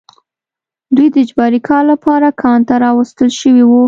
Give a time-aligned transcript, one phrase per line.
[0.95, 3.79] دوی د اجباري کار لپاره کان ته راوستل شوي وو